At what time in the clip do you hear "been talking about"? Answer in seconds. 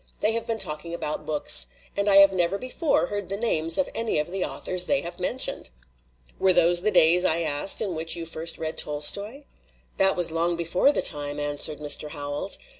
0.47-1.27